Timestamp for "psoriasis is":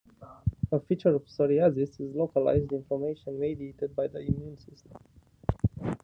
1.27-2.15